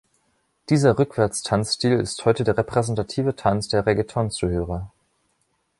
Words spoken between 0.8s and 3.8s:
Rückwärts-Tanzstil ist heute der repräsentative Tanz